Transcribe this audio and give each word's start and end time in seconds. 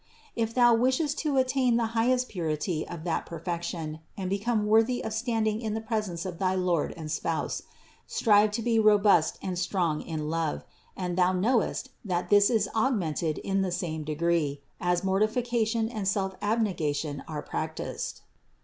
If 0.35 0.55
thou 0.55 0.73
wishest 0.73 1.19
to 1.19 1.37
attain 1.37 1.77
the 1.77 1.85
highest 1.93 2.27
purity 2.27 2.87
of 2.87 3.03
that 3.03 3.27
perfection 3.27 3.99
and 4.17 4.31
become 4.31 4.65
worthy 4.65 5.03
of 5.03 5.13
standing 5.13 5.61
in 5.61 5.75
the 5.75 5.79
presence 5.79 6.25
of 6.25 6.39
thy 6.39 6.55
Lord 6.55 6.91
and 6.97 7.11
Spouse, 7.11 7.61
strive 8.07 8.49
to 8.53 8.63
be 8.63 8.77
76 8.77 8.77
CITY 8.77 8.77
OF 8.79 8.83
GOD 8.83 8.89
robust 9.13 9.39
and 9.43 9.59
strong 9.59 10.01
in 10.01 10.27
love; 10.31 10.63
and 10.97 11.19
thou 11.19 11.33
knowest, 11.33 11.91
that 12.03 12.29
this 12.31 12.49
is 12.49 12.67
augmented 12.73 13.37
in 13.37 13.61
the 13.61 13.71
same 13.71 14.03
degree, 14.03 14.63
as 14.79 15.03
mortification 15.03 15.87
and 15.87 16.07
self 16.07 16.33
abnegation 16.41 17.23
are 17.27 17.43
practiced. 17.43 18.23